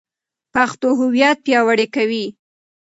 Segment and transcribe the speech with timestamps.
[0.53, 2.25] پښتو هویت پیاوړی کوي.